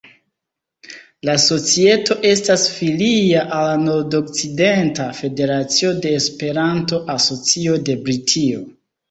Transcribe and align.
La 1.27 1.33
societo 1.41 2.17
estas 2.29 2.63
filia 2.77 3.43
al 3.59 3.67
la 3.67 3.75
Nord-Okcidenta 3.83 5.07
Federacio 5.19 5.93
de 6.07 6.15
Esperanto-Asocio 6.23 7.79
de 7.93 7.99
Britio. 8.09 8.67